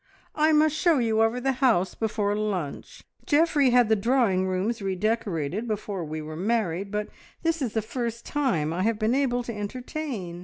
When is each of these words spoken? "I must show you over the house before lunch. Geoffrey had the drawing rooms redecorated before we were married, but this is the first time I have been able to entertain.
"I 0.33 0.51
must 0.51 0.75
show 0.75 0.97
you 0.97 1.21
over 1.21 1.39
the 1.39 1.51
house 1.61 1.93
before 1.93 2.35
lunch. 2.35 3.03
Geoffrey 3.27 3.69
had 3.69 3.87
the 3.87 3.95
drawing 3.95 4.47
rooms 4.47 4.81
redecorated 4.81 5.67
before 5.67 6.03
we 6.03 6.23
were 6.23 6.35
married, 6.35 6.89
but 6.89 7.09
this 7.43 7.61
is 7.61 7.73
the 7.73 7.83
first 7.83 8.25
time 8.25 8.73
I 8.73 8.81
have 8.81 8.97
been 8.97 9.13
able 9.13 9.43
to 9.43 9.55
entertain. 9.55 10.39